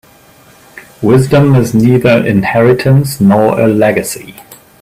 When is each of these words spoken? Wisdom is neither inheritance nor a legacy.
Wisdom 1.03 1.53
is 1.53 1.75
neither 1.75 2.25
inheritance 2.25 3.21
nor 3.21 3.59
a 3.59 3.67
legacy. 3.67 4.33